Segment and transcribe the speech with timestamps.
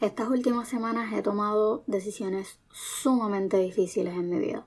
[0.00, 4.64] Estas últimas semanas he tomado decisiones sumamente difíciles en mi vida,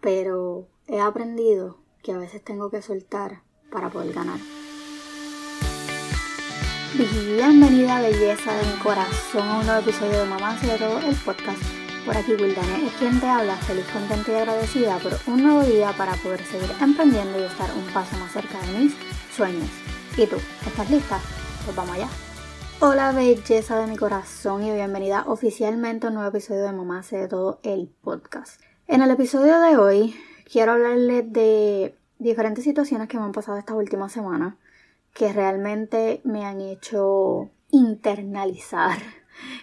[0.00, 4.40] pero he aprendido que a veces tengo que soltar para poder ganar.
[6.96, 11.62] Bienvenida belleza de mi corazón a un nuevo episodio de Mamá de todo el podcast.
[12.06, 15.92] Por aquí Wildane es quien te habla, feliz, contenta y agradecida por un nuevo día
[15.98, 18.94] para poder seguir emprendiendo y estar un paso más cerca de mis
[19.36, 19.68] sueños.
[20.16, 20.36] ¿Y tú?
[20.66, 21.20] ¿Estás lista?
[21.66, 22.31] Pues vamos allá.
[22.84, 27.16] Hola belleza de mi corazón y bienvenida oficialmente a un nuevo episodio de Mamá hace
[27.16, 28.60] de todo el podcast.
[28.88, 30.16] En el episodio de hoy
[30.50, 34.56] quiero hablarles de diferentes situaciones que me han pasado estas últimas semanas
[35.14, 38.98] que realmente me han hecho internalizar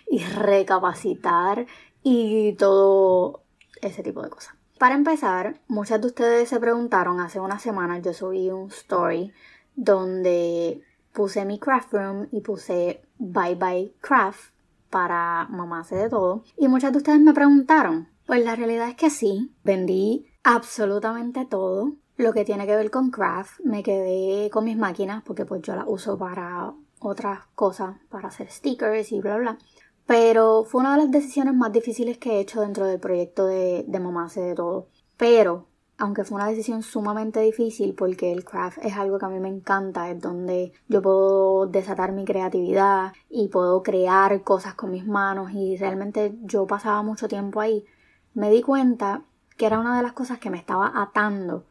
[0.10, 1.68] y recapacitar
[2.02, 3.42] y todo
[3.82, 4.56] ese tipo de cosas.
[4.78, 9.34] Para empezar, muchas de ustedes se preguntaron hace unas semanas, yo subí un story
[9.76, 10.86] donde
[11.20, 14.54] puse mi craft room y puse bye bye craft
[14.90, 16.46] para mamá hace de todo.
[16.56, 18.08] Y muchas de ustedes me preguntaron.
[18.26, 23.12] Pues la realidad es que sí, vendí absolutamente todo lo que tiene que ver con
[23.12, 23.60] craft.
[23.66, 26.72] Me quedé con mis máquinas porque pues yo las uso para
[27.02, 29.58] otras cosas, para hacer stickers y bla bla.
[30.06, 33.86] Pero fue una de las decisiones más difíciles que he hecho dentro del proyecto de,
[34.02, 34.88] mamá hace de todo.
[35.18, 35.68] Pero
[36.00, 39.50] aunque fue una decisión sumamente difícil porque el craft es algo que a mí me
[39.50, 45.52] encanta, es donde yo puedo desatar mi creatividad y puedo crear cosas con mis manos
[45.52, 47.86] y realmente yo pasaba mucho tiempo ahí,
[48.34, 49.24] me di cuenta
[49.58, 51.66] que era una de las cosas que me estaba atando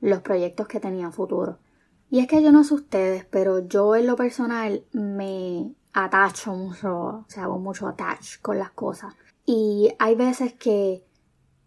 [0.00, 1.58] los proyectos que tenía futuro.
[2.10, 6.96] Y es que yo no sé ustedes, pero yo en lo personal me atacho mucho,
[6.96, 9.14] o sea, hago mucho attach con las cosas.
[9.44, 11.04] Y hay veces que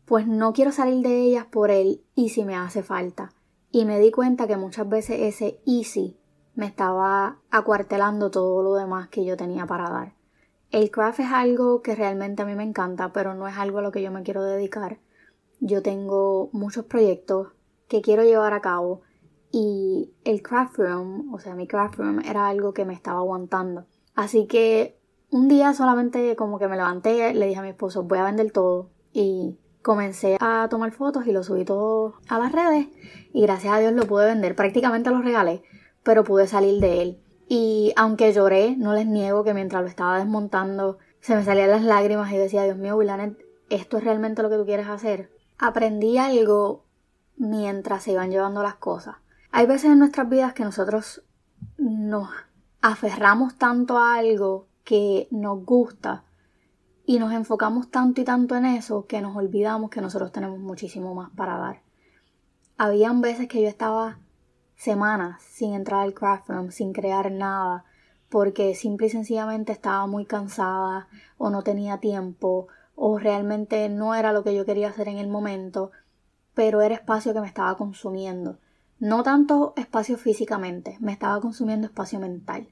[0.07, 3.33] pues no quiero salir de ellas por el easy me hace falta.
[3.71, 6.17] Y me di cuenta que muchas veces ese easy
[6.55, 10.13] me estaba acuartelando todo lo demás que yo tenía para dar.
[10.71, 13.81] El craft es algo que realmente a mí me encanta, pero no es algo a
[13.81, 14.97] lo que yo me quiero dedicar.
[15.59, 17.49] Yo tengo muchos proyectos
[17.89, 19.01] que quiero llevar a cabo
[19.51, 23.85] y el craft room, o sea, mi craft room era algo que me estaba aguantando.
[24.15, 25.01] Así que
[25.31, 28.51] un día solamente como que me levanté, le dije a mi esposo, voy a vender
[28.51, 32.87] todo y comencé a tomar fotos y lo subí todo a las redes
[33.33, 34.55] y gracias a Dios lo pude vender.
[34.55, 35.63] Prácticamente lo regalé,
[36.03, 37.21] pero pude salir de él.
[37.47, 41.83] Y aunque lloré, no les niego que mientras lo estaba desmontando se me salían las
[41.83, 43.37] lágrimas y decía, Dios mío, Willanet,
[43.69, 45.31] ¿esto es realmente lo que tú quieres hacer?
[45.57, 46.85] Aprendí algo
[47.35, 49.15] mientras se iban llevando las cosas.
[49.51, 51.23] Hay veces en nuestras vidas que nosotros
[51.77, 52.29] nos
[52.81, 56.23] aferramos tanto a algo que nos gusta
[57.09, 61.15] y nos enfocamos tanto y tanto en eso que nos olvidamos que nosotros tenemos muchísimo
[61.15, 61.81] más para dar.
[62.77, 64.19] Habían veces que yo estaba
[64.75, 67.85] semanas sin entrar al craft room, sin crear nada,
[68.27, 71.07] porque simple y sencillamente estaba muy cansada
[71.37, 75.29] o no tenía tiempo o realmente no era lo que yo quería hacer en el
[75.29, 75.91] momento,
[76.53, 78.59] pero era espacio que me estaba consumiendo.
[78.99, 82.67] No tanto espacio físicamente, me estaba consumiendo espacio mental.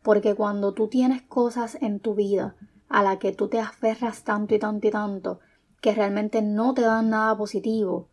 [0.00, 2.54] Porque cuando tú tienes cosas en tu vida
[2.88, 5.40] a la que tú te aferras tanto y tanto y tanto
[5.80, 8.08] que realmente no te dan nada positivo.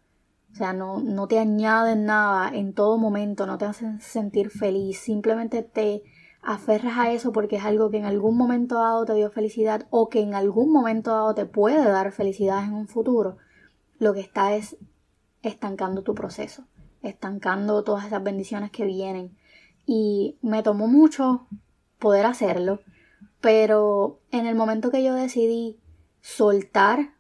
[0.52, 5.00] O sea, no, no te añaden nada en todo momento, no te hacen sentir feliz,
[5.00, 6.04] simplemente te
[6.42, 10.10] aferras a eso porque es algo que en algún momento dado te dio felicidad o
[10.10, 13.38] que en algún momento dado te puede dar felicidad en un futuro,
[14.00, 14.78] lo que está es
[15.44, 16.66] estancando tu proceso,
[17.02, 19.38] estancando todas esas bendiciones que vienen.
[19.86, 21.48] Y me tomó mucho
[22.00, 22.82] poder hacerlo,
[23.42, 25.80] pero en el momento que yo decidí
[26.22, 27.16] soltar,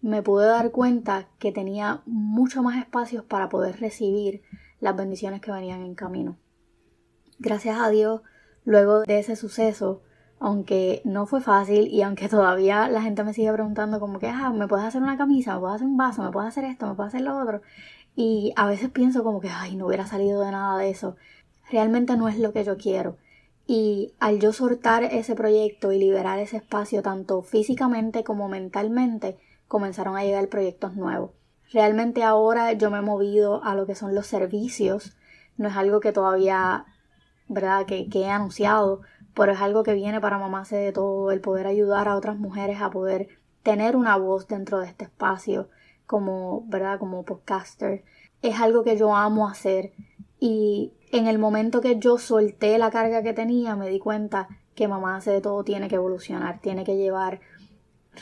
[0.00, 4.42] me pude dar cuenta que tenía mucho más espacios para poder recibir
[4.80, 6.36] las bendiciones que venían en camino.
[7.38, 8.22] Gracias a Dios,
[8.64, 10.02] luego de ese suceso,
[10.38, 14.50] aunque no fue fácil y aunque todavía la gente me sigue preguntando como que, ah,
[14.50, 15.54] ¿me puedes hacer una camisa?
[15.54, 16.22] ¿Me puedes hacer un vaso?
[16.22, 16.86] ¿Me puedes hacer esto?
[16.86, 17.60] ¿Me puedes hacer lo otro?
[18.14, 21.16] Y a veces pienso como que, ay, no hubiera salido de nada de eso.
[21.70, 23.18] Realmente no es lo que yo quiero.
[23.66, 30.16] Y al yo soltar ese proyecto y liberar ese espacio tanto físicamente como mentalmente, comenzaron
[30.16, 31.32] a llegar proyectos nuevos.
[31.72, 35.16] Realmente ahora yo me he movido a lo que son los servicios.
[35.56, 36.86] No es algo que todavía,
[37.48, 39.00] ¿verdad?, que, he anunciado,
[39.34, 42.80] pero es algo que viene para mamá de todo, el poder ayudar a otras mujeres
[42.80, 43.28] a poder
[43.64, 45.68] tener una voz dentro de este espacio
[46.06, 48.04] como, ¿verdad?, como podcaster.
[48.42, 49.92] Es algo que yo amo hacer
[50.38, 54.88] y en el momento que yo solté la carga que tenía, me di cuenta que
[54.88, 57.40] mamá hace de todo tiene que evolucionar, tiene que llevar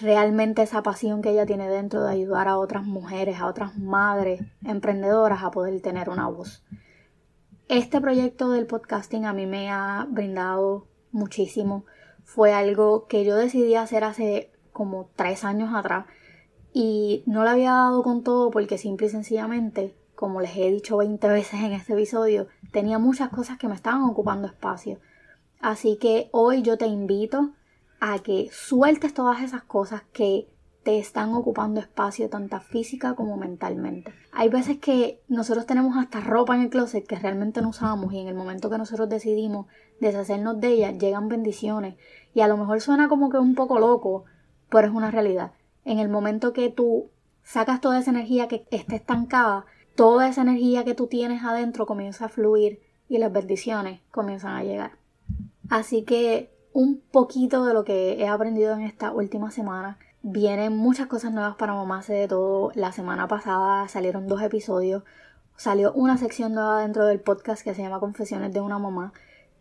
[0.01, 4.43] realmente esa pasión que ella tiene dentro de ayudar a otras mujeres, a otras madres
[4.65, 6.65] emprendedoras a poder tener una voz.
[7.69, 11.85] Este proyecto del podcasting a mí me ha brindado muchísimo
[12.25, 16.07] fue algo que yo decidí hacer hace como tres años atrás
[16.73, 20.97] y no le había dado con todo porque simple y sencillamente, como les he dicho
[20.97, 25.01] 20 veces en este episodio, tenía muchas cosas que me estaban ocupando espacio.
[25.61, 27.53] Así que hoy yo te invito
[28.01, 30.49] a que sueltes todas esas cosas que
[30.85, 34.13] te están ocupando espacio tanto física como mentalmente.
[34.33, 38.19] Hay veces que nosotros tenemos hasta ropa en el closet que realmente no usamos y
[38.19, 39.67] en el momento que nosotros decidimos
[40.01, 41.97] deshacernos de ella llegan bendiciones
[42.35, 44.25] y a lo mejor suena como que un poco loco,
[44.69, 45.53] pero es una realidad.
[45.87, 47.11] En el momento que tú
[47.43, 49.65] sacas toda esa energía que esté estancada,
[49.95, 54.65] toda esa energía que tú tienes adentro comienza a fluir y las bendiciones comienzan a
[54.65, 54.93] llegar.
[55.69, 61.07] Así que un poquito de lo que he aprendido en esta última semana Vienen muchas
[61.07, 62.73] cosas nuevas para Mamá de Todo.
[62.75, 65.03] La semana pasada salieron dos episodios.
[65.59, 69.13] Salió una sección nueva dentro del podcast que se llama Confesiones de una mamá,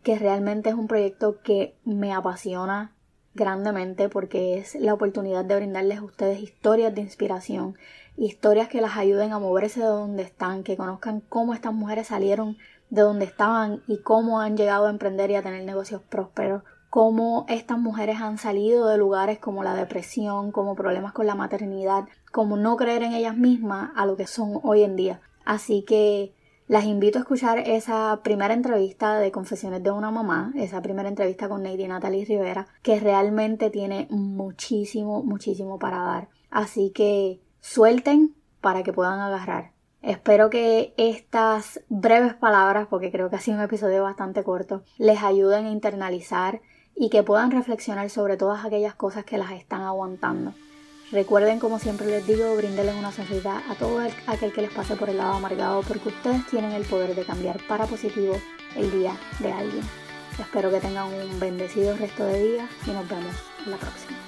[0.02, 2.93] que realmente es un proyecto que me apasiona
[3.34, 7.76] grandemente porque es la oportunidad de brindarles a ustedes historias de inspiración,
[8.16, 12.56] historias que las ayuden a moverse de donde están, que conozcan cómo estas mujeres salieron
[12.90, 16.62] de donde estaban y cómo han llegado a emprender y a tener negocios prósperos
[16.94, 22.04] cómo estas mujeres han salido de lugares como la depresión, como problemas con la maternidad,
[22.30, 25.20] como no creer en ellas mismas a lo que son hoy en día.
[25.44, 30.80] Así que las invito a escuchar esa primera entrevista de Confesiones de una mamá, esa
[30.80, 36.28] primera entrevista con Lady Natalie Rivera, que realmente tiene muchísimo, muchísimo para dar.
[36.50, 39.72] Así que suelten para que puedan agarrar.
[40.00, 45.22] Espero que estas breves palabras, porque creo que ha sido un episodio bastante corto, les
[45.22, 46.60] ayuden a internalizar
[46.94, 50.52] y que puedan reflexionar sobre todas aquellas cosas que las están aguantando.
[51.12, 55.10] Recuerden, como siempre les digo, bríndenles una sonrisa a todo aquel que les pase por
[55.10, 58.40] el lado amargado porque ustedes tienen el poder de cambiar para positivo
[58.74, 59.84] el día de alguien.
[60.38, 63.34] Espero que tengan un bendecido resto de día y nos vemos
[63.66, 64.23] la próxima.